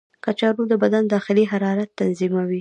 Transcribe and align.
کچالو 0.23 0.63
د 0.71 0.73
بدن 0.83 1.03
داخلي 1.13 1.43
حرارت 1.51 1.89
تنظیموي. 1.99 2.59